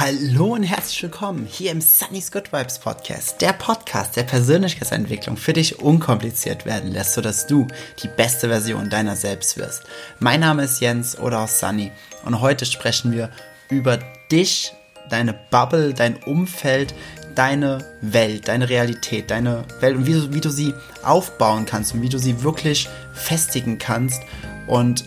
[0.00, 5.52] Hallo und herzlich willkommen hier im Sunny's Good Vibes Podcast, der Podcast, der Persönlichkeitsentwicklung für
[5.52, 7.66] dich unkompliziert werden lässt, sodass du
[8.00, 9.82] die beste Version deiner selbst wirst.
[10.20, 11.90] Mein Name ist Jens oder auch Sunny
[12.24, 13.30] und heute sprechen wir
[13.70, 13.98] über
[14.30, 14.72] dich,
[15.10, 16.94] deine Bubble, dein Umfeld,
[17.34, 22.02] deine Welt, deine Realität, deine Welt und wie du, wie du sie aufbauen kannst und
[22.02, 24.22] wie du sie wirklich festigen kannst
[24.68, 25.06] und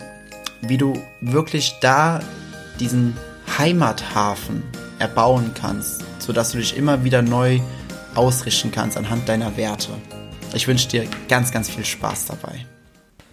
[0.60, 2.20] wie du wirklich da
[2.78, 3.16] diesen
[3.56, 4.62] Heimathafen
[5.02, 7.60] erbauen kannst, sodass du dich immer wieder neu
[8.14, 9.90] ausrichten kannst anhand deiner Werte.
[10.54, 12.66] Ich wünsche dir ganz, ganz viel Spaß dabei.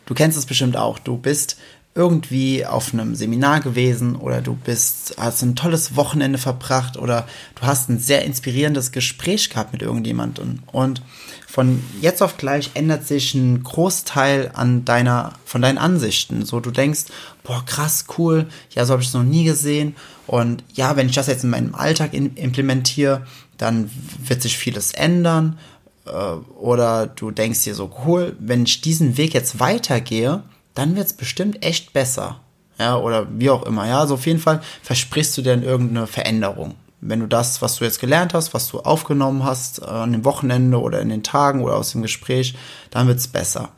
[0.08, 0.98] Du kennst es bestimmt auch.
[0.98, 1.58] Du bist
[1.96, 7.64] irgendwie auf einem Seminar gewesen oder du bist, hast ein tolles Wochenende verbracht oder du
[7.64, 11.02] hast ein sehr inspirierendes Gespräch gehabt mit irgendjemandem und
[11.50, 16.46] von jetzt auf gleich ändert sich ein Großteil an deiner, von deinen Ansichten.
[16.46, 17.06] So, du denkst,
[17.44, 19.96] boah, krass, cool, ja, so habe ich es noch nie gesehen.
[20.28, 23.26] Und ja, wenn ich das jetzt in meinem Alltag in, implementiere,
[23.58, 23.90] dann
[24.24, 25.58] wird sich vieles ändern.
[26.06, 31.08] Äh, oder du denkst dir so, cool, wenn ich diesen Weg jetzt weitergehe, dann wird
[31.08, 32.40] es bestimmt echt besser.
[32.78, 33.88] Ja, oder wie auch immer.
[33.88, 36.76] Ja, also auf jeden Fall versprichst du dir irgendeine Veränderung.
[37.02, 40.26] Wenn du das, was du jetzt gelernt hast, was du aufgenommen hast, äh, an dem
[40.26, 42.56] Wochenende oder in den Tagen oder aus dem Gespräch,
[42.90, 43.70] dann wird es besser.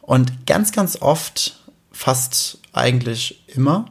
[0.00, 1.60] Und ganz, ganz oft,
[1.92, 3.86] fast eigentlich immer,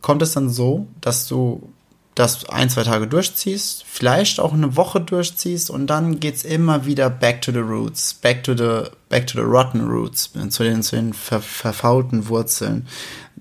[0.00, 1.72] kommt es dann so, dass du
[2.18, 6.84] das ein, zwei Tage durchziehst, vielleicht auch eine Woche durchziehst und dann geht es immer
[6.84, 10.82] wieder back to the roots, back to the, back to the rotten roots, zu den,
[10.82, 12.88] zu den ver, verfaulten Wurzeln,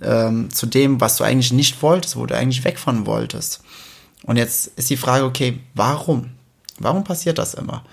[0.02, 3.62] ähm, zu dem, was du eigentlich nicht wolltest, wo du eigentlich weg von wolltest.
[4.24, 6.32] Und jetzt ist die Frage, okay, warum?
[6.78, 7.84] Warum passiert das immer?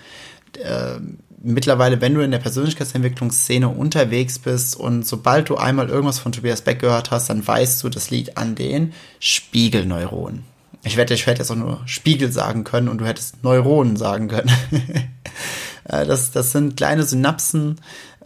[0.53, 0.99] Äh,
[1.41, 6.61] mittlerweile, wenn du in der Persönlichkeitsentwicklungsszene unterwegs bist und sobald du einmal irgendwas von Tobias
[6.61, 10.54] Beck gehört hast, dann weißt du, das liegt an den Spiegelneuronen.
[10.85, 14.27] Ich wette, ich hätte jetzt auch nur Spiegel sagen können und du hättest Neuronen sagen
[14.27, 14.51] können.
[15.87, 17.79] Äh, das, das sind kleine Synapsen,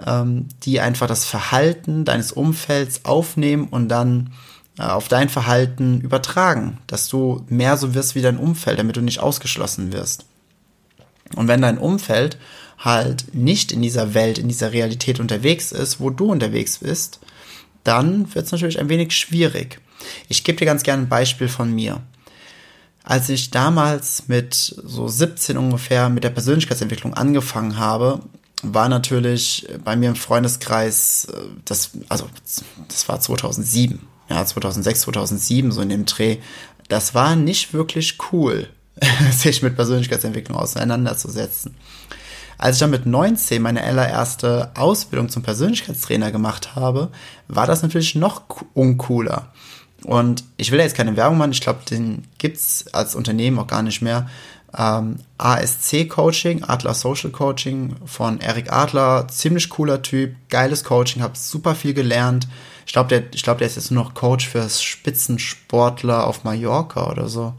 [0.08, 4.32] ähm, die einfach das Verhalten deines Umfelds aufnehmen und dann
[4.78, 9.02] äh, auf dein Verhalten übertragen, dass du mehr so wirst wie dein Umfeld, damit du
[9.02, 10.24] nicht ausgeschlossen wirst.
[11.36, 12.38] Und wenn dein Umfeld
[12.78, 17.20] halt nicht in dieser Welt, in dieser Realität unterwegs ist, wo du unterwegs bist,
[17.84, 19.82] dann wird es natürlich ein wenig schwierig.
[20.30, 22.02] Ich gebe dir ganz gerne ein Beispiel von mir.
[23.10, 28.20] Als ich damals mit so 17 ungefähr mit der Persönlichkeitsentwicklung angefangen habe,
[28.62, 32.30] war natürlich bei mir im Freundeskreis, äh, das, also
[32.88, 34.00] das war 2007
[34.30, 36.38] ja, 2006, 2007, so in dem Dreh,
[36.88, 38.68] das war nicht wirklich cool,
[39.32, 41.76] sich mit Persönlichkeitsentwicklung auseinanderzusetzen.
[42.58, 47.10] Als ich dann mit 19 meine allererste Ausbildung zum Persönlichkeitstrainer gemacht habe,
[47.48, 48.44] war das natürlich noch
[48.74, 49.54] uncooler.
[50.04, 53.68] Und ich will ja jetzt keine Werbung machen, ich glaube, den gibt's als Unternehmen auch
[53.68, 54.30] gar nicht mehr.
[54.78, 61.38] Ähm, ASC Coaching, Adler Social Coaching von Eric Adler, ziemlich cooler Typ, geiles Coaching, habe
[61.38, 62.48] super viel gelernt,
[62.90, 67.30] ich glaube, der, ich der ist jetzt nur noch Coach für Spitzensportler auf Mallorca oder
[67.30, 67.54] so.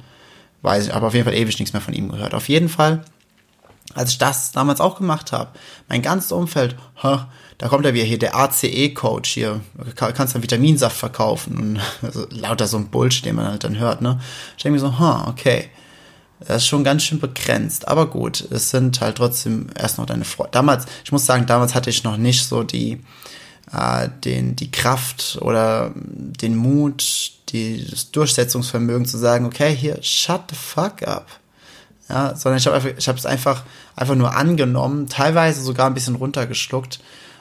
[0.62, 2.34] Weiß ich, aber auf jeden Fall ewig nichts mehr von ihm gehört.
[2.34, 3.04] Auf jeden Fall,
[3.94, 5.50] als ich das damals auch gemacht habe,
[5.88, 7.28] mein ganzes Umfeld, ha,
[7.60, 9.60] da kommt er wieder hier, der ACE-Coach hier,
[9.94, 14.00] kannst dann Vitaminsaft verkaufen und also, lauter so ein Bullshit, den man halt dann hört,
[14.00, 14.18] ne?
[14.56, 15.68] Ich denke mir so, ha, okay.
[16.40, 20.24] Das ist schon ganz schön begrenzt, aber gut, es sind halt trotzdem erst noch deine
[20.24, 20.52] Freunde.
[20.52, 23.02] Damals, ich muss sagen, damals hatte ich noch nicht so die,
[23.70, 30.44] äh, den, die Kraft oder den Mut, die, das Durchsetzungsvermögen zu sagen, okay, hier, shut
[30.48, 31.26] the fuck up.
[32.08, 37.00] Ja, sondern ich habe einfach, es einfach, einfach nur angenommen, teilweise sogar ein bisschen runtergeschluckt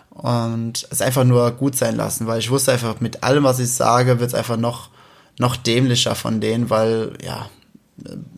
[0.10, 3.72] und es einfach nur gut sein lassen, weil ich wusste einfach, mit allem, was ich
[3.72, 4.90] sage, wird es einfach noch,
[5.38, 7.50] noch dämlicher von denen, weil, ja,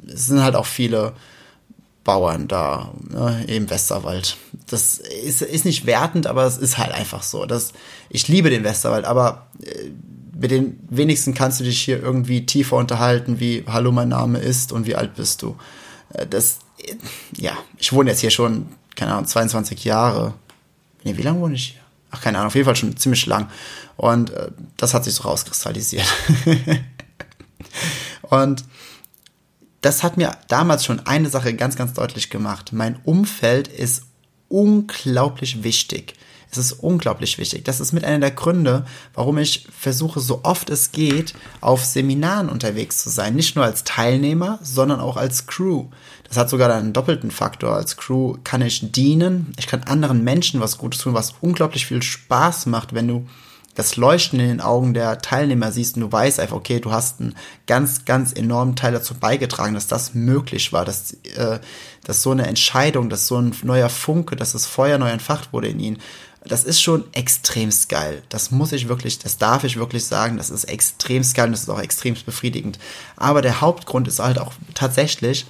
[0.08, 1.14] es sind halt auch viele
[2.04, 4.38] Bauern da ne, im Westerwald.
[4.68, 7.46] Das ist, ist nicht wertend, aber es ist halt einfach so.
[7.46, 7.74] Das,
[8.10, 9.92] ich liebe den Westerwald, aber äh,
[10.40, 14.72] mit den wenigsten kannst du dich hier irgendwie tiefer unterhalten, wie Hallo, mein Name ist
[14.72, 15.56] und wie alt bist du.
[16.14, 16.96] Äh, das, äh,
[17.36, 20.34] ja, ich wohne jetzt hier schon, keine Ahnung, 22 Jahre.
[21.04, 21.82] Nee, wie lange wohne ich hier?
[22.12, 23.50] Ach, keine Ahnung, auf jeden Fall schon ziemlich lang.
[23.98, 26.06] Und äh, das hat sich so rauskristallisiert.
[28.24, 28.66] und
[29.82, 32.74] das hat mir damals schon eine Sache ganz, ganz deutlich gemacht.
[32.74, 34.04] Mein Umfeld ist
[34.50, 36.14] unglaublich wichtig.
[36.52, 37.64] Es ist unglaublich wichtig.
[37.64, 42.50] Das ist mit einer der Gründe, warum ich versuche, so oft es geht, auf Seminaren
[42.50, 43.36] unterwegs zu sein.
[43.36, 45.88] Nicht nur als Teilnehmer, sondern auch als Crew.
[46.28, 47.76] Das hat sogar einen doppelten Faktor.
[47.76, 52.04] Als Crew kann ich dienen, ich kann anderen Menschen was Gutes tun, was unglaublich viel
[52.04, 53.26] Spaß macht, wenn du
[53.76, 57.22] das Leuchten in den Augen der Teilnehmer siehst und du weißt einfach, okay, du hast
[57.22, 57.36] einen
[57.68, 61.60] ganz, ganz enormen Teil dazu beigetragen, dass das möglich war, dass, äh,
[62.04, 65.70] dass so eine Entscheidung, dass so ein neuer Funke, dass das Feuer neu entfacht wurde
[65.70, 65.98] in ihnen,
[66.44, 68.24] das ist schon extremst geil.
[68.30, 71.64] Das muss ich wirklich, das darf ich wirklich sagen, das ist extremst geil und das
[71.64, 72.80] ist auch extremst befriedigend.
[73.16, 75.46] Aber der Hauptgrund ist halt auch tatsächlich,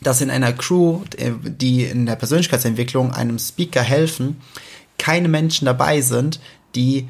[0.00, 4.40] dass in einer Crew, äh, die in der Persönlichkeitsentwicklung einem Speaker helfen,
[4.98, 6.40] keine Menschen dabei sind,
[6.74, 7.06] die äh,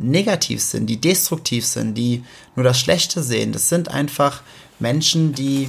[0.00, 3.52] negativ sind, die destruktiv sind, die nur das Schlechte sehen.
[3.52, 4.42] Das sind einfach
[4.78, 5.68] Menschen, die,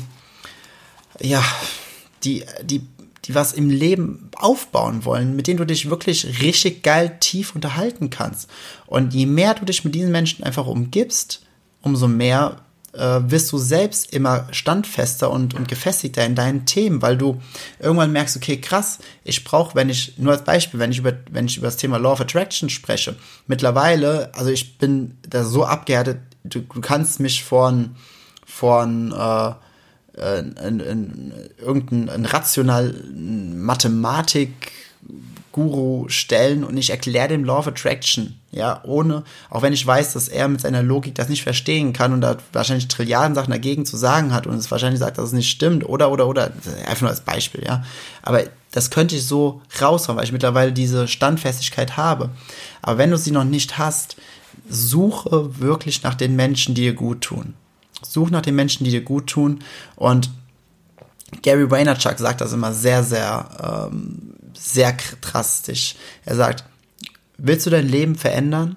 [1.19, 1.43] ja,
[2.23, 2.79] die, die,
[3.25, 8.09] die was im Leben aufbauen wollen, mit denen du dich wirklich richtig geil tief unterhalten
[8.09, 8.49] kannst.
[8.87, 11.41] Und je mehr du dich mit diesen Menschen einfach umgibst,
[11.81, 12.57] umso mehr
[12.93, 17.39] äh, wirst du selbst immer standfester und, und gefestigter in deinen Themen, weil du
[17.79, 21.45] irgendwann merkst, okay, krass, ich brauche, wenn ich, nur als Beispiel, wenn ich über, wenn
[21.45, 23.15] ich über das Thema Law of Attraction spreche,
[23.47, 27.95] mittlerweile, also ich bin da so abgehärtet, du, du kannst mich von,
[28.45, 29.51] von äh,
[30.13, 34.71] in, in, in irgendein rational Mathematik
[35.51, 40.13] Guru stellen und ich erkläre dem Law of Attraction, ja, ohne, auch wenn ich weiß,
[40.13, 43.85] dass er mit seiner Logik das nicht verstehen kann und da wahrscheinlich Trilliarden Sachen dagegen
[43.85, 46.51] zu sagen hat und es wahrscheinlich sagt, dass es nicht stimmt oder, oder, oder,
[46.87, 47.83] einfach nur als Beispiel, ja.
[48.21, 52.29] Aber das könnte ich so raushauen, weil ich mittlerweile diese Standfestigkeit habe.
[52.81, 54.15] Aber wenn du sie noch nicht hast,
[54.69, 57.55] suche wirklich nach den Menschen, die dir gut tun.
[58.11, 59.59] Such nach den Menschen, die dir gut tun
[59.95, 60.29] und
[61.41, 65.95] Gary Vaynerchuk sagt das immer sehr, sehr ähm, sehr drastisch.
[66.25, 66.65] Er sagt,
[67.37, 68.75] willst du dein Leben verändern?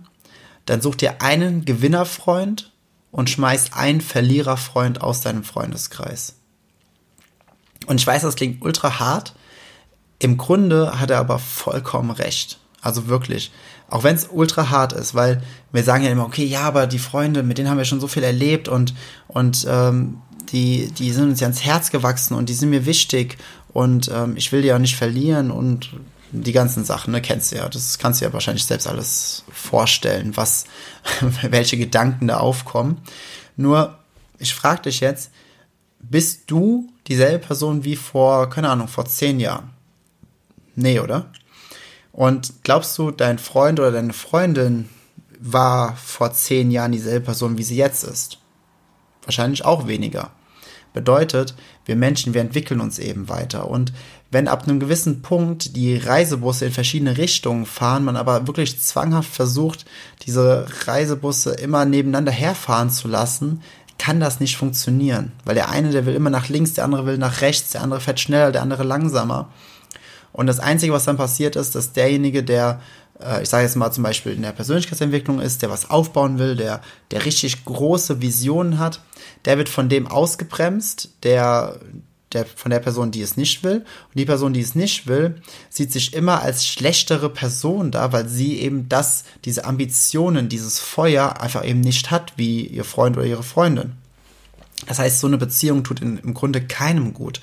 [0.67, 2.73] Dann such dir einen Gewinnerfreund
[3.11, 6.37] und schmeiß einen Verliererfreund aus deinem Freundeskreis.
[7.87, 9.35] Und ich weiß, das klingt ultra hart.
[10.19, 12.59] Im Grunde hat er aber vollkommen recht.
[12.81, 13.51] Also wirklich.
[13.94, 16.99] Auch wenn es ultra hart ist, weil wir sagen ja immer, okay, ja, aber die
[16.99, 18.93] Freunde, mit denen haben wir schon so viel erlebt und,
[19.29, 20.19] und ähm,
[20.50, 23.38] die, die sind uns ja ans Herz gewachsen und die sind mir wichtig
[23.73, 25.91] und ähm, ich will die ja nicht verlieren und
[26.32, 27.69] die ganzen Sachen, ne, kennst du ja.
[27.69, 30.64] Das kannst du ja wahrscheinlich selbst alles vorstellen, was,
[31.43, 33.00] welche Gedanken da aufkommen.
[33.56, 33.97] Nur,
[34.40, 35.31] ich frage dich jetzt,
[36.00, 39.70] bist du dieselbe Person wie vor, keine Ahnung, vor zehn Jahren?
[40.75, 41.31] Nee, oder?
[42.14, 44.88] Und glaubst du, dein Freund oder deine Freundin
[45.40, 48.38] war vor zehn Jahren dieselbe Person, wie sie jetzt ist?
[49.25, 50.31] Wahrscheinlich auch weniger.
[50.93, 51.56] Bedeutet,
[51.87, 53.69] wir Menschen, wir entwickeln uns eben weiter.
[53.69, 53.93] Und
[54.31, 59.34] wenn ab einem gewissen Punkt die Reisebusse in verschiedene Richtungen fahren, man aber wirklich zwanghaft
[59.34, 59.84] versucht,
[60.22, 63.61] diese Reisebusse immer nebeneinander herfahren zu lassen,
[63.99, 65.32] kann das nicht funktionieren.
[65.44, 68.00] Weil der eine, der will immer nach links, der andere will nach rechts, der andere
[68.00, 69.50] fährt schneller, der andere langsamer.
[70.35, 72.81] Und das Einzige, was dann passiert ist, dass derjenige, der
[73.21, 76.57] äh, ich sage jetzt mal zum Beispiel in der Persönlichkeitsentwicklung ist, der was aufbauen will,
[76.57, 79.01] der, der richtig große Visionen hat,
[79.45, 81.79] der wird von dem ausgebremst, der,
[82.33, 83.77] der, von der Person, die es nicht will.
[83.77, 85.41] Und die Person, die es nicht will,
[85.71, 91.41] sieht sich immer als schlechtere Person da, weil sie eben das, diese Ambitionen, dieses Feuer
[91.41, 93.93] einfach eben nicht hat, wie ihr Freund oder ihre Freundin.
[94.87, 97.41] Das heißt, so eine Beziehung tut in, im Grunde keinem gut.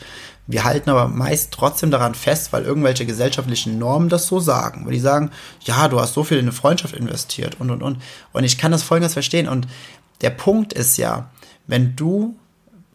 [0.52, 4.86] Wir halten aber meist trotzdem daran fest, weil irgendwelche gesellschaftlichen Normen das so sagen.
[4.86, 5.32] Weil die sagen,
[5.62, 8.02] ja, du hast so viel in eine Freundschaft investiert und, und, und.
[8.34, 9.48] Und ich kann das folgendes verstehen.
[9.48, 9.68] Und
[10.22, 11.30] der Punkt ist ja,
[11.68, 12.36] wenn du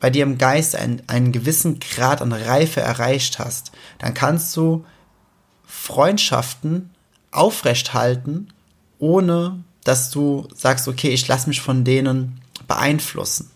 [0.01, 4.85] bei dir im Geist einen, einen gewissen Grad an Reife erreicht hast, dann kannst du
[5.65, 6.91] Freundschaften
[7.31, 8.53] aufrechthalten,
[8.99, 13.51] ohne dass du sagst, okay, ich lasse mich von denen beeinflussen.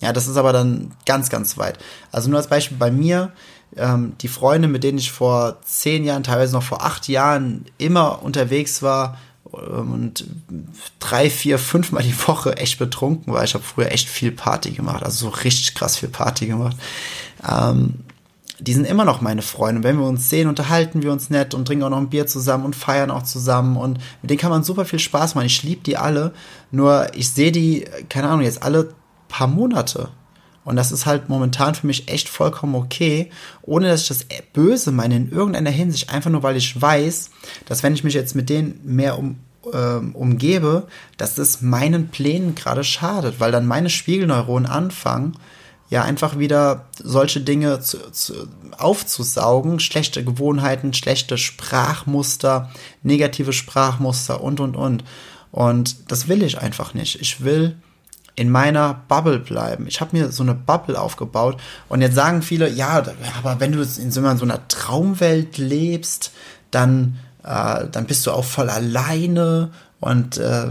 [0.00, 1.78] Ja, das ist aber dann ganz, ganz weit.
[2.12, 3.32] Also nur als Beispiel bei mir,
[3.76, 8.22] ähm, die Freunde, mit denen ich vor zehn Jahren, teilweise noch vor acht Jahren immer
[8.22, 9.18] unterwegs war
[9.54, 10.24] ähm, und
[10.98, 13.44] drei, vier, fünfmal die Woche echt betrunken war.
[13.44, 16.76] Ich habe früher echt viel Party gemacht, also so richtig krass viel Party gemacht.
[17.48, 17.94] Ähm,
[18.58, 19.80] die sind immer noch meine Freunde.
[19.80, 22.26] Und wenn wir uns sehen, unterhalten wir uns nett und trinken auch noch ein Bier
[22.26, 23.76] zusammen und feiern auch zusammen.
[23.76, 25.46] Und mit denen kann man super viel Spaß machen.
[25.46, 26.32] Ich liebe die alle.
[26.70, 28.94] Nur ich sehe die, keine Ahnung, jetzt alle
[29.28, 30.10] paar Monate.
[30.64, 33.30] Und das ist halt momentan für mich echt vollkommen okay,
[33.62, 37.30] ohne dass ich das böse meine in irgendeiner Hinsicht, einfach nur weil ich weiß,
[37.66, 39.38] dass wenn ich mich jetzt mit denen mehr um,
[39.72, 45.36] äh, umgebe, dass das meinen Plänen gerade schadet, weil dann meine Spiegelneuronen anfangen,
[45.88, 52.70] ja einfach wieder solche Dinge zu, zu, aufzusaugen, schlechte Gewohnheiten, schlechte Sprachmuster,
[53.02, 55.04] negative Sprachmuster und und und.
[55.52, 57.20] Und das will ich einfach nicht.
[57.20, 57.76] Ich will
[58.36, 59.86] in meiner Bubble bleiben.
[59.88, 63.02] Ich habe mir so eine Bubble aufgebaut und jetzt sagen viele, ja,
[63.38, 66.32] aber wenn du in so einer Traumwelt lebst,
[66.70, 70.66] dann, äh, dann bist du auch voll alleine Und äh,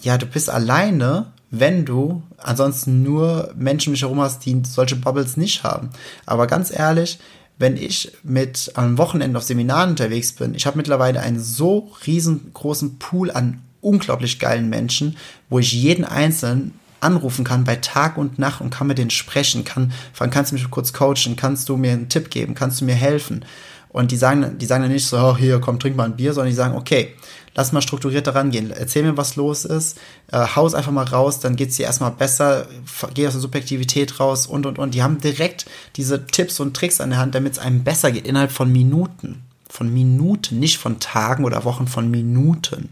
[0.00, 5.36] ja, du bist alleine, wenn du ansonsten nur Menschen mich herum hast, die solche Bubbles
[5.36, 5.90] nicht haben.
[6.26, 7.18] Aber ganz ehrlich,
[7.58, 12.98] wenn ich mit am Wochenende auf Seminaren unterwegs bin, ich habe mittlerweile einen so riesengroßen
[12.98, 15.16] Pool an unglaublich geilen Menschen,
[15.48, 19.64] wo ich jeden einzelnen anrufen kann bei Tag und Nacht und kann mit denen sprechen,
[19.64, 22.84] kann, fragen, kannst du mich kurz coachen, kannst du mir einen Tipp geben, kannst du
[22.84, 23.44] mir helfen?
[23.90, 26.34] Und die sagen, die sagen dann nicht so, oh, hier, komm, trink mal ein Bier,
[26.34, 27.14] sondern die sagen, okay,
[27.54, 29.98] lass mal strukturiert daran gehen, erzähl mir, was los ist,
[30.30, 32.66] äh, haus einfach mal raus, dann geht's dir erstmal besser,
[33.14, 34.94] geh aus der Subjektivität raus und, und, und.
[34.94, 38.26] Die haben direkt diese Tipps und Tricks an der Hand, damit es einem besser geht,
[38.26, 39.42] innerhalb von Minuten.
[39.70, 42.90] Von Minuten, nicht von Tagen oder Wochen, von Minuten.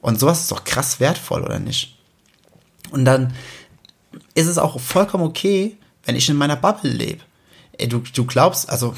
[0.00, 1.99] Und sowas ist doch krass wertvoll, oder nicht?
[2.90, 3.32] Und dann
[4.34, 7.20] ist es auch vollkommen okay, wenn ich in meiner Bubble lebe.
[7.78, 8.94] Ey, du, du glaubst, also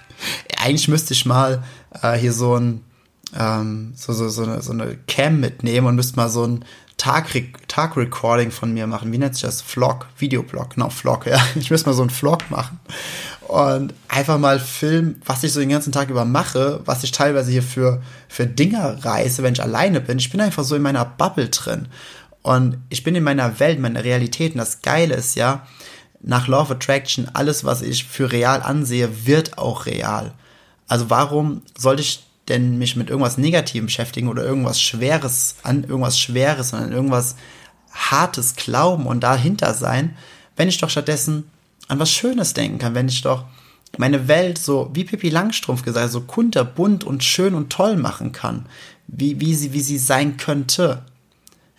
[0.58, 1.64] eigentlich müsste ich mal
[2.02, 2.84] äh, hier so ein
[3.38, 6.64] ähm, so, so, so, eine, so eine Cam mitnehmen und müsste mal so ein
[6.96, 9.12] Tag-Recording Tag von mir machen.
[9.12, 9.62] Wie nennt sich das?
[9.62, 11.40] Vlog, Videoblog, genau, Vlog, ja.
[11.54, 12.80] Ich müsste mal so ein Vlog machen
[13.50, 17.50] und einfach mal filmen, was ich so den ganzen Tag über mache, was ich teilweise
[17.50, 20.18] hier für, für Dinger reiße, wenn ich alleine bin.
[20.18, 21.88] Ich bin einfach so in meiner Bubble drin.
[22.42, 24.52] Und ich bin in meiner Welt, meiner Realität.
[24.52, 25.66] Und das Geile ist ja,
[26.22, 30.32] nach Law of Attraction, alles, was ich für real ansehe, wird auch real.
[30.86, 36.18] Also warum sollte ich denn mich mit irgendwas Negativem beschäftigen oder irgendwas Schweres, an irgendwas
[36.18, 37.36] Schweres, sondern irgendwas
[37.92, 40.16] Hartes glauben und dahinter sein,
[40.56, 41.50] wenn ich doch stattdessen
[41.88, 43.44] an was Schönes denken kann, wenn ich doch
[43.98, 48.66] meine Welt so, wie Pippi Langstrumpf gesagt, so kunterbunt und schön und toll machen kann,
[49.06, 51.02] wie, wie, sie, wie sie sein könnte.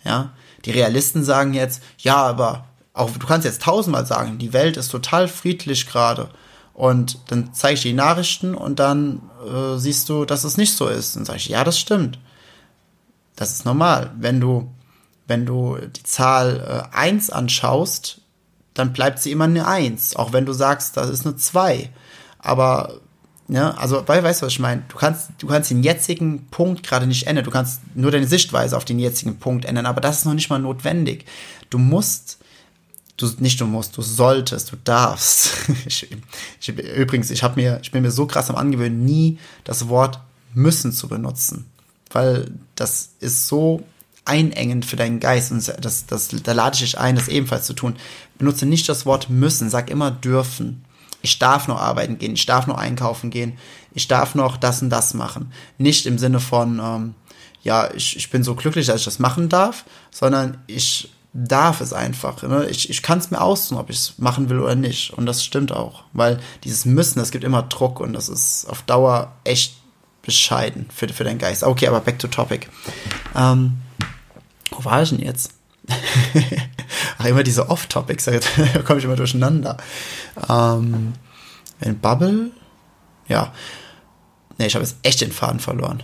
[0.04, 0.32] Ja,
[0.64, 4.88] die Realisten sagen jetzt, ja, aber auch du kannst jetzt tausendmal sagen, die Welt ist
[4.88, 6.28] total friedlich gerade.
[6.74, 10.88] Und dann zeige ich die Nachrichten und dann äh, siehst du, dass es nicht so
[10.88, 11.16] ist.
[11.16, 12.18] Dann sage ich, ja, das stimmt.
[13.36, 14.12] Das ist normal.
[14.18, 14.70] Wenn du,
[15.26, 18.20] wenn du die Zahl äh, 1 anschaust,
[18.74, 20.16] dann bleibt sie immer eine 1.
[20.16, 21.90] Auch wenn du sagst, das ist eine 2.
[22.38, 23.00] Aber,
[23.48, 24.82] ja, also, weißt du, was ich meine?
[24.88, 27.44] Du kannst, du kannst den jetzigen Punkt gerade nicht ändern.
[27.44, 30.48] Du kannst nur deine Sichtweise auf den jetzigen Punkt ändern, aber das ist noch nicht
[30.48, 31.26] mal notwendig.
[31.68, 32.38] Du musst
[33.16, 35.50] du nicht du musst, du solltest, du darfst.
[35.86, 36.08] Ich,
[36.60, 40.20] ich, übrigens, ich habe mir, ich bin mir so krass am angewöhnen, nie das Wort
[40.54, 41.66] müssen zu benutzen,
[42.10, 43.82] weil das ist so
[44.24, 47.74] einengend für deinen Geist und das, das, da lade ich dich ein, das ebenfalls zu
[47.74, 47.96] tun.
[48.38, 50.84] Benutze nicht das Wort müssen, sag immer dürfen.
[51.22, 53.58] Ich darf noch arbeiten gehen, ich darf noch einkaufen gehen,
[53.94, 55.52] ich darf noch das und das machen.
[55.78, 57.14] Nicht im Sinne von, ähm,
[57.62, 61.92] ja, ich, ich bin so glücklich, dass ich das machen darf, sondern ich darf es
[61.92, 62.42] einfach.
[62.42, 62.66] Ne?
[62.66, 65.12] Ich, ich kann es mir aussuchen, ob ich es machen will oder nicht.
[65.12, 66.04] Und das stimmt auch.
[66.12, 69.76] Weil dieses Müssen, das gibt immer Druck und das ist auf Dauer echt
[70.22, 71.64] bescheiden für, für deinen Geist.
[71.64, 72.68] Okay, aber back to topic.
[73.34, 73.78] Ähm,
[74.70, 75.52] wo war ich denn jetzt?
[77.18, 79.76] Ach, immer diese Off-Topics, da komme ich immer durcheinander.
[80.48, 81.14] Ähm,
[81.80, 82.50] in Bubble?
[83.28, 83.52] Ja.
[84.58, 86.02] Ne, ich habe jetzt echt den Faden verloren.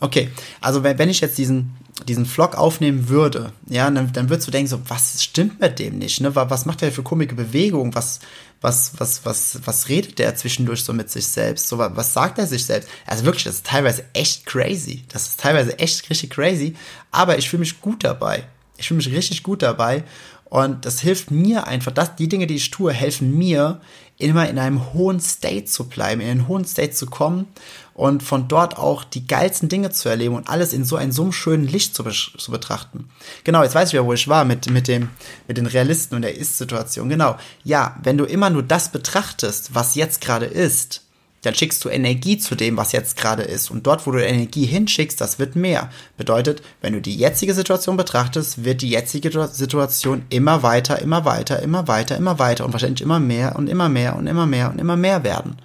[0.00, 1.74] Okay, also wenn, wenn ich jetzt diesen,
[2.04, 5.98] diesen Vlog aufnehmen würde, ja, dann, dann würdest du denken, so, was stimmt mit dem
[5.98, 6.34] nicht, ne?
[6.34, 7.94] Was macht der für komische Bewegungen?
[7.94, 8.20] Was,
[8.60, 11.68] was, was, was, was redet der zwischendurch so mit sich selbst?
[11.68, 12.88] So, was sagt er sich selbst?
[13.06, 15.04] Also wirklich, das ist teilweise echt crazy.
[15.08, 16.74] Das ist teilweise echt richtig crazy,
[17.10, 18.44] aber ich fühle mich gut dabei.
[18.76, 20.04] Ich fühle mich richtig gut dabei
[20.48, 23.80] und das hilft mir einfach, dass die Dinge, die ich tue, helfen mir,
[24.18, 27.46] immer in einem hohen State zu bleiben, in einen hohen State zu kommen
[27.92, 31.32] und von dort auch die geilsten Dinge zu erleben und alles in so einem so
[31.32, 33.08] schönen Licht zu, zu betrachten.
[33.44, 35.10] Genau, jetzt weiß ich ja, wo ich war mit, mit, dem,
[35.48, 37.08] mit den Realisten und der Ist-Situation.
[37.08, 37.36] Genau.
[37.64, 41.02] Ja, wenn du immer nur das betrachtest, was jetzt gerade ist,
[41.42, 43.70] dann schickst du Energie zu dem, was jetzt gerade ist.
[43.70, 45.90] Und dort, wo du Energie hinschickst, das wird mehr.
[46.16, 51.62] Bedeutet, wenn du die jetzige Situation betrachtest, wird die jetzige Situation immer weiter, immer weiter,
[51.62, 54.80] immer weiter, immer weiter und wahrscheinlich immer mehr und immer mehr und immer mehr und
[54.80, 55.56] immer mehr werden.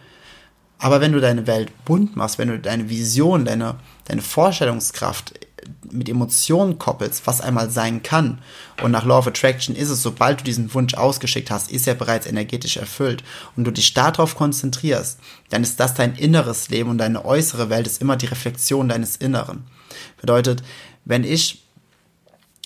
[0.78, 3.76] Aber wenn du deine Welt bunt machst, wenn du deine Vision, deine,
[4.06, 5.34] deine Vorstellungskraft
[5.92, 8.40] mit Emotionen koppelst, was einmal sein kann.
[8.82, 11.96] Und nach Law of Attraction ist es, sobald du diesen Wunsch ausgeschickt hast, ist er
[11.96, 13.24] bereits energetisch erfüllt.
[13.56, 17.88] Und du dich darauf konzentrierst, dann ist das dein inneres Leben und deine äußere Welt
[17.88, 19.64] ist immer die Reflexion deines Inneren.
[20.20, 20.64] Bedeutet,
[21.06, 21.64] wenn ich,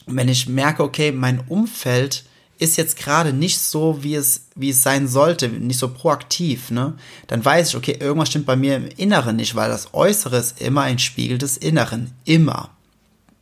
[0.05, 2.25] wenn ich merke, okay, mein Umfeld
[2.57, 6.93] ist jetzt gerade nicht so, wie es, wie es sein sollte, nicht so proaktiv, ne?
[7.27, 10.61] Dann weiß ich, okay, irgendwas stimmt bei mir im Inneren nicht, weil das Äußere ist
[10.61, 12.13] immer ein Spiegel des Inneren.
[12.23, 12.74] Immer.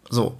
[0.09, 0.37] So.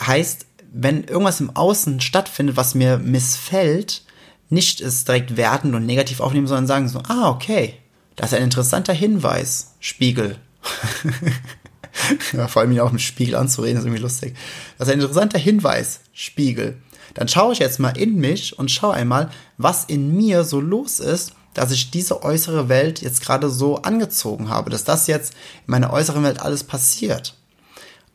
[0.00, 4.02] Heißt, wenn irgendwas im Außen stattfindet, was mir missfällt,
[4.48, 7.74] nicht es direkt wertend und negativ aufnehmen, sondern sagen so, ah, okay,
[8.14, 10.38] das ist ein interessanter Hinweis, Spiegel.
[12.32, 14.36] ja, vor allem ihn auch im Spiegel anzureden, ist irgendwie lustig.
[14.78, 16.78] Das ist ein interessanter Hinweis, Spiegel.
[17.14, 21.00] Dann schaue ich jetzt mal in mich und schaue einmal, was in mir so los
[21.00, 25.32] ist, dass ich diese äußere Welt jetzt gerade so angezogen habe, dass das jetzt
[25.66, 27.34] in meiner äußeren Welt alles passiert.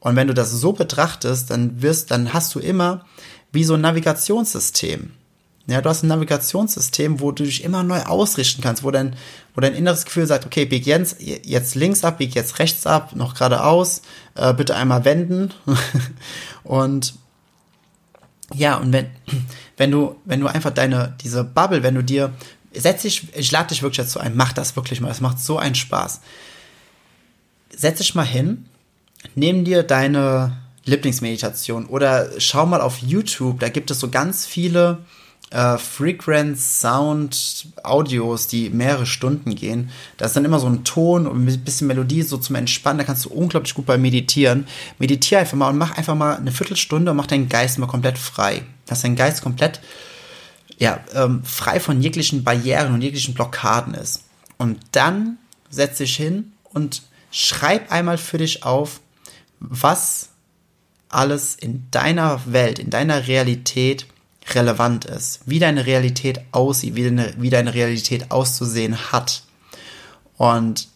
[0.02, 3.06] Und wenn du das so betrachtest, dann wirst, dann hast du immer
[3.52, 5.12] wie so ein Navigationssystem.
[5.68, 9.16] Ja, du hast ein Navigationssystem, wo du dich immer neu ausrichten kannst, wo dein,
[9.54, 13.16] wo dein inneres Gefühl sagt, okay, bieg jetzt, jetzt links ab, bieg jetzt rechts ab,
[13.16, 14.02] noch geradeaus,
[14.36, 15.54] äh, bitte einmal wenden.
[16.64, 17.14] und
[18.56, 19.12] ja, und wenn,
[19.78, 22.34] wenn du, wenn du einfach deine, diese Bubble, wenn du dir,
[22.74, 25.60] setz dich, ich lade dich wirklich dazu ein, mach das wirklich mal, das macht so
[25.60, 26.22] einen Spaß.
[27.70, 28.66] Setz dich mal hin,
[29.36, 35.00] nimm dir deine Lieblingsmeditation oder schau mal auf YouTube, da gibt es so ganz viele
[35.52, 39.92] äh, Frequent Sound Audios, die mehrere Stunden gehen.
[40.18, 43.00] Da ist dann immer so ein Ton und ein bisschen Melodie so zum Entspannen.
[43.00, 44.66] Da kannst du unglaublich gut bei meditieren.
[44.98, 48.18] Meditiere einfach mal und mach einfach mal eine Viertelstunde und mach deinen Geist mal komplett
[48.18, 48.64] frei.
[48.86, 49.82] Dass dein Geist komplett
[50.80, 54.24] ja, ähm, frei von jeglichen Barrieren und jeglichen Blockaden ist.
[54.58, 55.38] Und dann
[55.70, 59.01] setz dich hin und schreib einmal für dich auf,
[59.62, 60.30] was
[61.10, 64.08] alles in deiner Welt, in deiner Realität
[64.54, 69.44] relevant ist, wie deine Realität aussieht, wie deine, wie deine Realität auszusehen hat.
[70.38, 70.88] Und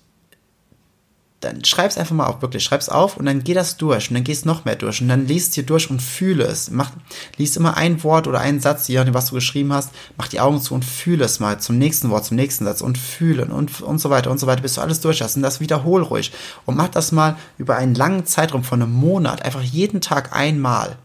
[1.45, 4.23] dann schreib's einfach mal auf, wirklich, schreib's auf und dann geh das durch und dann
[4.23, 6.71] gehst noch mehr durch und dann liest hier durch und fühle es.
[6.71, 6.91] Mach,
[7.37, 10.39] liest immer ein Wort oder einen Satz, je nachdem, was du geschrieben hast, mach die
[10.39, 13.81] Augen zu und fühle es mal zum nächsten Wort, zum nächsten Satz und fühlen und,
[13.81, 16.31] und so weiter und so weiter, bis du alles durch hast und das wiederhol ruhig
[16.65, 20.97] und mach das mal über einen langen Zeitraum von einem Monat, einfach jeden Tag einmal.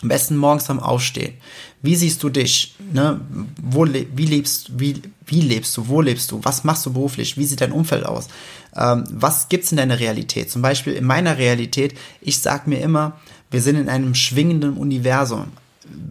[0.00, 1.34] Am besten morgens am Aufstehen.
[1.82, 2.76] Wie siehst du dich?
[2.92, 3.20] Ne?
[3.60, 5.88] Wo, wie, lebst, wie, wie lebst du?
[5.88, 6.40] Wo lebst du?
[6.42, 7.36] Was machst du beruflich?
[7.36, 8.28] Wie sieht dein Umfeld aus?
[8.76, 10.50] Ähm, was gibt's in deiner Realität?
[10.50, 13.18] Zum Beispiel in meiner Realität, ich sag mir immer,
[13.50, 15.48] wir sind in einem schwingenden Universum.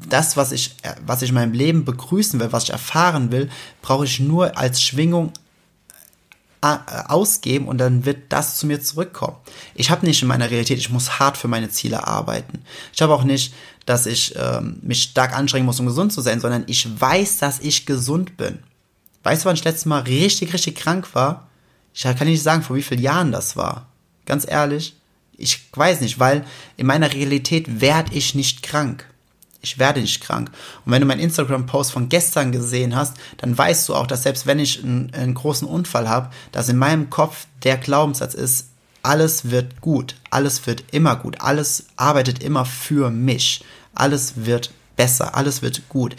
[0.09, 0.75] Das, was ich,
[1.05, 3.49] was ich in meinem Leben begrüßen will, was ich erfahren will,
[3.81, 5.40] brauche ich nur als Schwingung äh,
[6.61, 9.35] ausgeben und dann wird das zu mir zurückkommen.
[9.73, 12.63] Ich habe nicht in meiner Realität, ich muss hart für meine Ziele arbeiten.
[12.93, 13.53] Ich habe auch nicht,
[13.87, 17.59] dass ich ähm, mich stark anstrengen muss, um gesund zu sein, sondern ich weiß, dass
[17.59, 18.59] ich gesund bin.
[19.23, 21.47] Weißt du, wann ich letztes Mal richtig, richtig krank war?
[21.93, 23.87] Ich kann nicht sagen, vor wie vielen Jahren das war.
[24.25, 24.95] Ganz ehrlich,
[25.35, 26.45] ich weiß nicht, weil
[26.77, 29.10] in meiner Realität werde ich nicht krank
[29.61, 30.51] ich werde nicht krank.
[30.85, 34.47] Und wenn du meinen Instagram-Post von gestern gesehen hast, dann weißt du auch, dass selbst
[34.47, 38.67] wenn ich einen, einen großen Unfall habe, dass in meinem Kopf der Glaubenssatz ist,
[39.03, 43.63] alles wird gut, alles wird immer gut, alles arbeitet immer für mich,
[43.95, 46.15] alles wird besser, alles wird gut.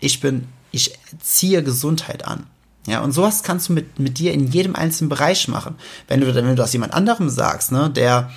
[0.00, 2.46] Ich bin, ich ziehe Gesundheit an.
[2.86, 5.76] Ja, und sowas kannst du mit, mit dir in jedem einzelnen Bereich machen.
[6.06, 8.30] Wenn du, wenn du das jemand anderem sagst, ne, der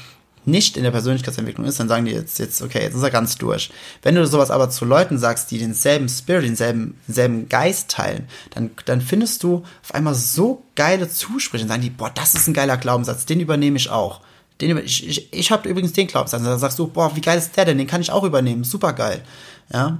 [0.47, 3.37] nicht in der Persönlichkeitsentwicklung ist, dann sagen die jetzt, jetzt, okay, jetzt ist er ganz
[3.37, 3.69] durch.
[4.01, 8.71] Wenn du sowas aber zu Leuten sagst, die denselben Spirit, denselben, denselben Geist teilen, dann,
[8.85, 12.53] dann findest du auf einmal so geile Zusprüche und sagen die, boah, das ist ein
[12.53, 14.21] geiler Glaubenssatz, den übernehme ich auch.
[14.61, 16.41] Den, ich ich, ich habe übrigens den Glaubenssatz.
[16.41, 17.77] dann sagst du, boah, wie geil ist der denn?
[17.77, 18.63] Den kann ich auch übernehmen.
[18.63, 19.23] Super geil.
[19.71, 19.99] Ja.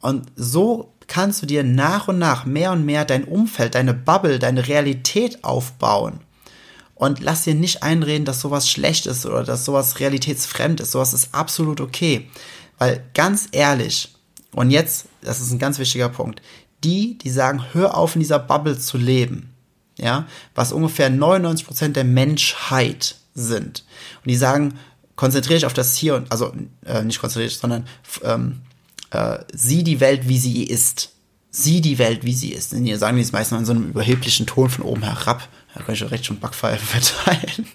[0.00, 4.40] Und so kannst du dir nach und nach mehr und mehr dein Umfeld, deine Bubble,
[4.40, 6.20] deine Realität aufbauen.
[6.94, 10.92] Und lass dir nicht einreden, dass sowas schlecht ist oder dass sowas realitätsfremd ist.
[10.92, 12.28] Sowas ist absolut okay.
[12.78, 14.14] Weil ganz ehrlich,
[14.54, 16.42] und jetzt, das ist ein ganz wichtiger Punkt,
[16.84, 19.54] die, die sagen, hör auf in dieser Bubble zu leben,
[19.98, 23.84] ja, was ungefähr 99% der Menschheit sind.
[24.24, 24.78] Und die sagen,
[25.16, 26.52] konzentriere dich auf das Hier und, also
[26.84, 27.86] äh, nicht konzentriere dich, sondern
[28.24, 28.62] ähm,
[29.10, 31.10] äh, sieh die Welt, wie sie ist.
[31.50, 32.72] Sieh die Welt, wie sie ist.
[32.72, 35.48] Und hier sagen die es meistens in so einem überheblichen Ton von oben herab.
[35.74, 37.66] Da kann ich recht schon Backpfeifen verteilen.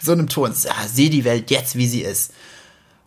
[0.00, 0.54] so einem Ton.
[0.64, 2.32] Ja, sieh die Welt jetzt, wie sie ist.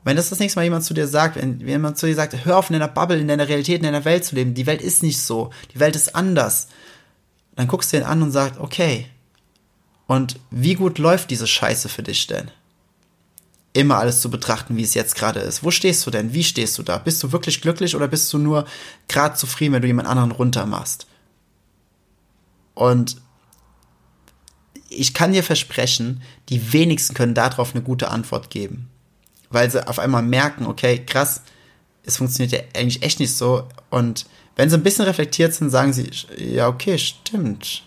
[0.04, 2.46] Wenn das das nächste Mal jemand zu dir sagt, wenn, wenn jemand zu dir sagt,
[2.46, 4.82] hör auf in deiner Bubble, in deiner Realität, in deiner Welt zu leben, die Welt
[4.82, 6.68] ist nicht so, die Welt ist anders,
[7.56, 9.08] dann guckst du ihn an und sagst, okay,
[10.08, 12.50] und wie gut läuft diese Scheiße für dich denn?
[13.74, 15.64] Immer alles zu betrachten, wie es jetzt gerade ist.
[15.64, 16.34] Wo stehst du denn?
[16.34, 16.98] Wie stehst du da?
[16.98, 18.66] Bist du wirklich glücklich oder bist du nur
[19.10, 21.06] gerade zufrieden, wenn du jemand anderen runtermachst?
[22.74, 23.18] Und
[24.98, 28.90] ich kann dir versprechen, die wenigsten können darauf eine gute Antwort geben.
[29.50, 31.42] Weil sie auf einmal merken, okay, krass,
[32.04, 33.68] es funktioniert ja eigentlich echt nicht so.
[33.90, 37.84] Und wenn sie ein bisschen reflektiert sind, sagen sie, ja, okay, stimmt.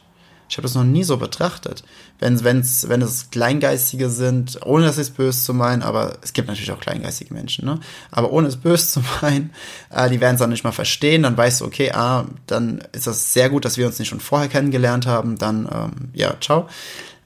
[0.50, 1.84] Ich habe das noch nie so betrachtet.
[2.18, 6.48] Wenn, wenn's, wenn es Kleingeistige sind, ohne das jetzt böse zu meinen, aber es gibt
[6.48, 7.78] natürlich auch kleingeistige Menschen, ne?
[8.10, 9.52] Aber ohne es böse zu meinen,
[9.90, 13.06] äh, die werden es dann nicht mal verstehen, dann weißt du, okay, ah, dann ist
[13.06, 16.68] das sehr gut, dass wir uns nicht schon vorher kennengelernt haben, dann, ähm, ja, ciao.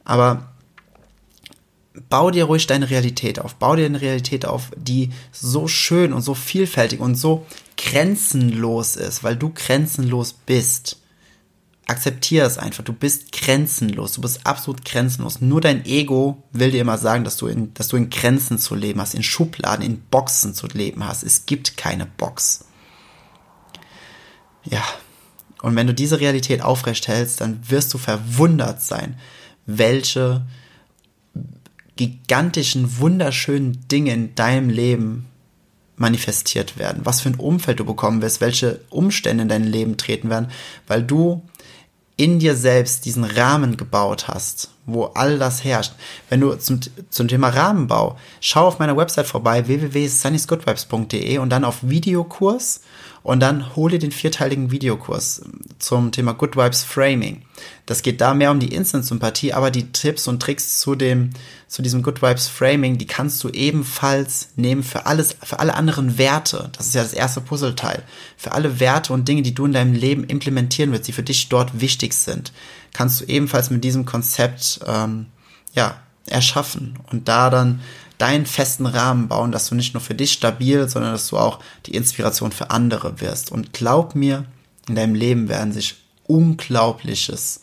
[0.05, 0.51] Aber
[2.11, 3.55] bau dir ruhig deine Realität auf.
[3.55, 7.47] Bau dir eine Realität auf, die so schön und so vielfältig und so
[7.79, 10.99] grenzenlos ist, weil du grenzenlos bist.
[11.87, 12.83] Akzeptier es einfach.
[12.85, 14.13] Du bist grenzenlos.
[14.13, 15.41] Du bist absolut grenzenlos.
[15.41, 18.75] Nur dein Ego will dir immer sagen, dass du in, dass du in Grenzen zu
[18.75, 21.23] leben hast, in Schubladen, in Boxen zu leben hast.
[21.23, 22.65] Es gibt keine Box.
[24.65, 24.83] Ja.
[25.63, 29.19] Und wenn du diese Realität aufrecht hältst, dann wirst du verwundert sein,
[29.67, 30.47] welche
[31.97, 35.27] gigantischen, wunderschönen Dinge in deinem Leben
[35.97, 40.29] manifestiert werden, was für ein Umfeld du bekommen wirst, welche Umstände in dein Leben treten
[40.29, 40.51] werden,
[40.87, 41.43] weil du
[42.17, 45.93] in dir selbst diesen Rahmen gebaut hast, wo all das herrscht.
[46.29, 51.79] Wenn du zum, zum Thema Rahmenbau, schau auf meiner Website vorbei, www.sunnysgoodvibes.de und dann auf
[51.83, 52.81] Videokurs
[53.25, 55.43] und dann hole den vierteiligen Videokurs
[55.79, 57.41] zum Thema Good Vibes Framing.
[57.87, 61.31] Das geht da mehr um die Instant-Sympathie, aber die Tipps und Tricks zu dem,
[61.67, 66.19] zu diesem Good Vibes Framing, die kannst du ebenfalls nehmen für alles, für alle anderen
[66.19, 66.69] Werte.
[66.77, 68.03] Das ist ja das erste Puzzleteil.
[68.37, 71.49] Für alle Werte und Dinge, die du in deinem Leben implementieren willst, die für dich
[71.49, 72.53] dort wichtig sind,
[72.95, 75.27] kannst du ebenfalls mit diesem Konzept, ähm,
[75.75, 77.83] ja, erschaffen und da dann
[78.17, 81.59] deinen festen Rahmen bauen, dass du nicht nur für dich stabil, sondern dass du auch
[81.85, 83.53] die Inspiration für andere wirst.
[83.53, 84.47] Und glaub mir,
[84.89, 87.61] in deinem Leben werden sich Unglaubliches,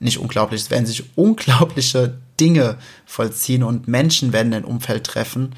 [0.00, 5.54] nicht Unglaubliches, werden sich unglaubliche Dinge vollziehen und Menschen werden dein Umfeld treffen.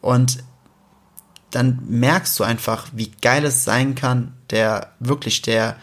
[0.00, 0.44] Und
[1.50, 5.76] dann merkst du einfach, wie geil es sein kann, der wirklich der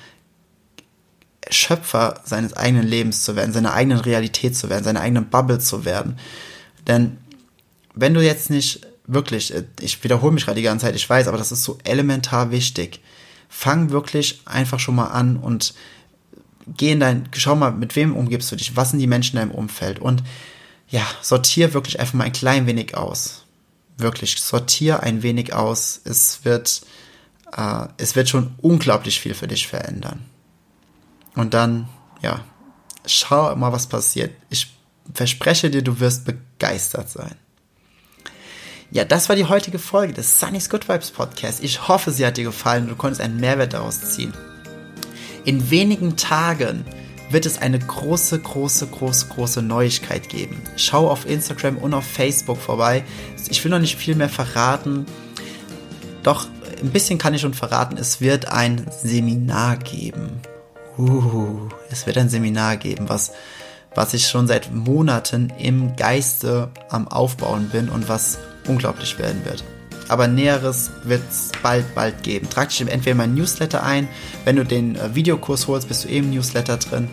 [1.50, 5.86] Schöpfer seines eigenen Lebens zu werden, seiner eigenen Realität zu werden, seiner eigenen Bubble zu
[5.86, 6.18] werden.
[6.88, 7.18] Denn
[7.96, 11.38] wenn du jetzt nicht wirklich, ich wiederhole mich gerade die ganze Zeit, ich weiß, aber
[11.38, 13.02] das ist so elementar wichtig.
[13.50, 15.74] Fang wirklich einfach schon mal an und
[16.68, 19.48] geh in dein, schau mal, mit wem umgibst du dich, was sind die Menschen in
[19.48, 20.24] deinem Umfeld und
[20.90, 23.44] ja, sortier wirklich einfach mal ein klein wenig aus.
[23.98, 26.00] Wirklich, sortier ein wenig aus.
[26.04, 26.82] Es wird,
[27.56, 30.26] äh, es wird schon unglaublich viel für dich verändern.
[31.38, 31.88] Und dann,
[32.24, 32.44] ja,
[33.06, 34.32] schau mal, was passiert.
[34.50, 34.76] Ich
[35.14, 37.36] verspreche dir, du wirst begeistert sein.
[38.90, 41.64] Ja, das war die heutige Folge des Sunny's Good Vibes Podcast.
[41.64, 44.34] Ich hoffe, sie hat dir gefallen und du konntest einen Mehrwert daraus ziehen.
[45.46, 46.84] In wenigen Tagen
[47.30, 50.60] wird es eine große, große, große, große Neuigkeit geben.
[50.76, 53.04] Schau auf Instagram und auf Facebook vorbei.
[53.48, 55.06] Ich will noch nicht viel mehr verraten.
[56.24, 56.48] Doch
[56.82, 57.96] ein bisschen kann ich schon verraten.
[57.98, 60.42] Es wird ein Seminar geben.
[60.98, 63.32] Uh, es wird ein Seminar geben, was,
[63.94, 69.64] was ich schon seit Monaten im Geiste am Aufbauen bin und was unglaublich werden wird.
[70.10, 72.50] Aber Näheres wird es bald, bald geben.
[72.50, 74.08] Trag dich entweder in meinen Newsletter ein.
[74.46, 77.10] Wenn du den äh, Videokurs holst, bist du eben im Newsletter drin.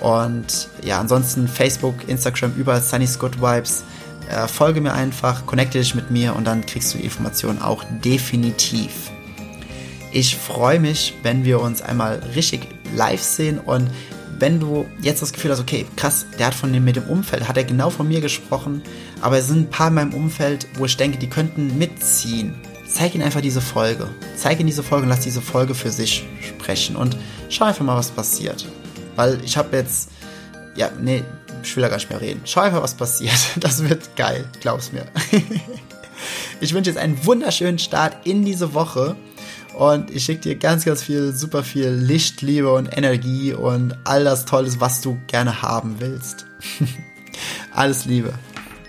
[0.00, 3.84] Und ja, ansonsten Facebook, Instagram, überall Sunny's Good Vibes.
[4.30, 7.84] Äh, folge mir einfach, connecte dich mit mir und dann kriegst du die Informationen auch
[8.04, 9.10] definitiv.
[10.12, 13.90] Ich freue mich, wenn wir uns einmal richtig live sehen und
[14.38, 17.48] wenn du jetzt das Gefühl hast, okay, krass, der hat von dem mit dem Umfeld,
[17.48, 18.82] hat er genau von mir gesprochen,
[19.20, 22.54] aber es sind ein paar in meinem Umfeld, wo ich denke, die könnten mitziehen.
[22.86, 24.08] Zeig ihnen einfach diese Folge.
[24.36, 27.16] Zeig ihnen diese Folge und lass diese Folge für sich sprechen und
[27.48, 28.66] schau einfach mal, was passiert.
[29.16, 30.10] Weil ich habe jetzt,
[30.76, 31.24] ja, nee,
[31.62, 32.40] ich will da gar nicht mehr reden.
[32.44, 33.34] Schau einfach, was passiert.
[33.60, 35.06] Das wird geil, glaub's mir.
[36.60, 39.14] Ich wünsche jetzt einen wunderschönen Start in diese Woche.
[39.78, 44.24] Und ich schicke dir ganz, ganz viel, super viel Licht, Liebe und Energie und all
[44.24, 46.46] das Tolles, was du gerne haben willst.
[47.72, 48.34] Alles Liebe,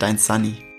[0.00, 0.69] dein Sunny.